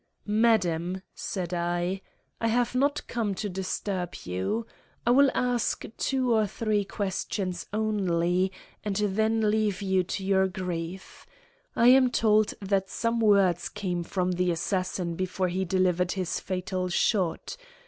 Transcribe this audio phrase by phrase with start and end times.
[0.25, 2.01] "Madam," said I,
[2.39, 4.65] "I have not come to disturb you.
[5.05, 8.51] I will ask two or three questions only,
[8.83, 11.27] and then leave you to your grief.
[11.75, 16.89] I am told that some words came from the assassin before he delivered his fatal
[16.89, 17.55] shot.